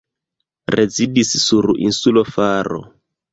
Rezidis 0.75 1.33
sur 1.43 1.67
insulo 1.91 2.25
Faro. 2.33 2.81